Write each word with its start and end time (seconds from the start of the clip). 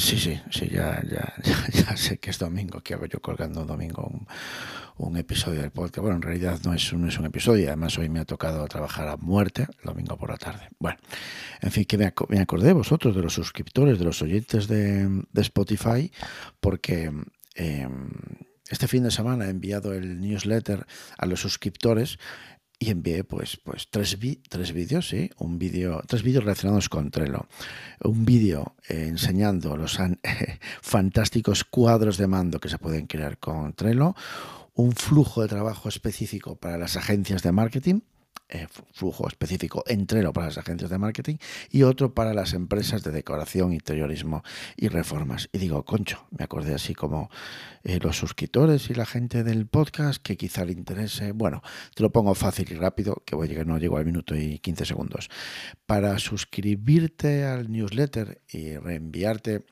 Sí, 0.00 0.18
sí, 0.18 0.40
sí, 0.50 0.66
ya, 0.70 1.02
ya, 1.10 1.34
ya, 1.44 1.96
sé 1.96 2.16
que 2.18 2.30
es 2.30 2.38
domingo, 2.38 2.80
que 2.80 2.94
hago 2.94 3.04
yo 3.04 3.20
colgando 3.20 3.60
un 3.60 3.66
domingo 3.66 4.10
un, 4.96 5.16
episodio 5.18 5.60
del 5.60 5.72
podcast. 5.72 5.98
Bueno, 5.98 6.16
en 6.16 6.22
realidad 6.22 6.58
no 6.64 6.72
es, 6.72 6.90
un, 6.94 7.06
es 7.06 7.18
un 7.18 7.26
episodio, 7.26 7.68
además 7.68 7.98
hoy 7.98 8.08
me 8.08 8.20
ha 8.20 8.24
tocado 8.24 8.66
trabajar 8.66 9.08
a 9.08 9.18
muerte, 9.18 9.66
el 9.78 9.84
domingo 9.84 10.16
por 10.16 10.30
la 10.30 10.38
tarde. 10.38 10.68
Bueno, 10.78 10.98
en 11.60 11.70
fin, 11.70 11.84
que 11.84 11.98
me, 11.98 12.06
acordé 12.40 12.72
vosotros 12.72 13.14
de 13.14 13.20
los 13.20 13.34
suscriptores, 13.34 13.98
de 13.98 14.04
los 14.06 14.22
oyentes 14.22 14.68
de, 14.68 15.06
de 15.30 15.40
Spotify, 15.42 16.10
porque 16.60 17.12
eh, 17.56 17.86
este 18.70 18.88
fin 18.88 19.02
de 19.02 19.10
semana 19.10 19.46
he 19.46 19.50
enviado 19.50 19.92
el 19.92 20.18
newsletter 20.18 20.86
a 21.18 21.26
los 21.26 21.40
suscriptores 21.40 22.18
y 22.82 22.90
envié 22.90 23.24
pues, 23.24 23.58
pues 23.62 23.88
tres, 23.90 24.18
tres 24.48 24.72
vídeos, 24.72 25.06
¿sí? 25.06 25.30
Un 25.36 25.58
vídeo, 25.58 26.02
tres 26.06 26.22
vídeos 26.22 26.44
relacionados 26.44 26.88
con 26.88 27.10
Trello. 27.10 27.46
Un 28.02 28.24
vídeo 28.24 28.74
eh, 28.88 29.06
enseñando 29.06 29.76
los 29.76 29.98
fantásticos 30.80 31.64
cuadros 31.64 32.16
de 32.16 32.26
mando 32.26 32.58
que 32.58 32.70
se 32.70 32.78
pueden 32.78 33.06
crear 33.06 33.36
con 33.36 33.74
Trello. 33.74 34.16
Un 34.74 34.92
flujo 34.92 35.42
de 35.42 35.48
trabajo 35.48 35.90
específico 35.90 36.56
para 36.56 36.78
las 36.78 36.96
agencias 36.96 37.42
de 37.42 37.52
marketing 37.52 38.00
eh, 38.50 38.66
flujo 38.92 39.28
específico 39.28 39.84
entreno 39.86 40.32
para 40.32 40.48
las 40.48 40.58
agencias 40.58 40.90
de 40.90 40.98
marketing 40.98 41.36
y 41.70 41.84
otro 41.84 42.14
para 42.14 42.34
las 42.34 42.52
empresas 42.52 43.02
de 43.02 43.12
decoración, 43.12 43.72
interiorismo 43.72 44.42
y 44.76 44.88
reformas. 44.88 45.48
Y 45.52 45.58
digo, 45.58 45.84
concho, 45.84 46.26
me 46.36 46.44
acordé 46.44 46.74
así 46.74 46.94
como 46.94 47.30
eh, 47.84 47.98
los 48.02 48.16
suscriptores 48.16 48.90
y 48.90 48.94
la 48.94 49.06
gente 49.06 49.44
del 49.44 49.66
podcast 49.66 50.22
que 50.22 50.36
quizá 50.36 50.64
le 50.64 50.72
interese. 50.72 51.32
Bueno, 51.32 51.62
te 51.94 52.02
lo 52.02 52.10
pongo 52.10 52.34
fácil 52.34 52.70
y 52.70 52.74
rápido, 52.74 53.22
que 53.24 53.36
voy 53.36 53.46
a 53.46 53.50
llegar, 53.50 53.66
no 53.66 53.78
llego 53.78 53.96
al 53.96 54.04
minuto 54.04 54.34
y 54.34 54.58
15 54.58 54.84
segundos. 54.84 55.28
Para 55.86 56.18
suscribirte 56.18 57.44
al 57.44 57.70
newsletter 57.70 58.42
y 58.48 58.76
reenviarte 58.76 59.64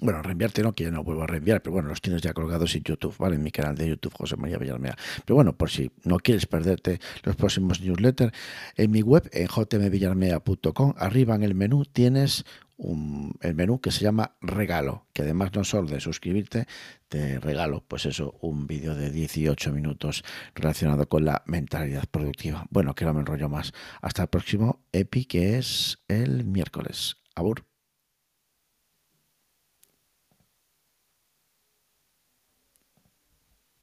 bueno, 0.00 0.22
reenviarte 0.22 0.62
no, 0.62 0.72
que 0.72 0.84
ya 0.84 0.90
no 0.90 1.04
vuelvo 1.04 1.22
a 1.22 1.26
reenviar, 1.26 1.62
pero 1.62 1.74
bueno, 1.74 1.88
los 1.88 2.00
tienes 2.00 2.22
ya 2.22 2.32
colgados 2.32 2.74
en 2.74 2.82
YouTube, 2.82 3.14
¿vale? 3.18 3.36
En 3.36 3.42
mi 3.42 3.50
canal 3.50 3.76
de 3.76 3.88
YouTube, 3.88 4.14
José 4.14 4.36
María 4.36 4.58
Villarmea. 4.58 4.96
Pero 5.24 5.34
bueno, 5.34 5.52
por 5.56 5.70
si 5.70 5.90
no 6.04 6.18
quieres 6.18 6.46
perderte 6.46 7.00
los 7.22 7.36
próximos 7.36 7.80
newsletters, 7.80 8.32
en 8.76 8.90
mi 8.90 9.02
web, 9.02 9.28
en 9.32 9.46
jmvillarmea.com, 9.46 10.94
arriba 10.96 11.34
en 11.34 11.42
el 11.42 11.54
menú 11.54 11.84
tienes 11.84 12.44
un, 12.78 13.34
el 13.42 13.54
menú 13.54 13.80
que 13.80 13.90
se 13.90 14.00
llama 14.00 14.36
regalo, 14.40 15.06
que 15.12 15.22
además 15.22 15.52
no 15.54 15.64
solo 15.64 15.88
de 15.88 16.00
suscribirte, 16.00 16.66
te 17.08 17.38
regalo, 17.38 17.84
pues 17.86 18.06
eso, 18.06 18.38
un 18.40 18.66
vídeo 18.66 18.94
de 18.94 19.10
18 19.10 19.72
minutos 19.72 20.24
relacionado 20.54 21.08
con 21.08 21.24
la 21.24 21.42
mentalidad 21.46 22.04
productiva. 22.10 22.66
Bueno, 22.70 22.94
que 22.94 23.04
no 23.04 23.12
me 23.12 23.20
enrollo 23.20 23.48
más. 23.48 23.72
Hasta 24.00 24.22
el 24.22 24.28
próximo 24.28 24.80
EPI, 24.92 25.24
que 25.26 25.58
es 25.58 25.98
el 26.08 26.44
miércoles. 26.44 27.16
Abur. 27.34 27.69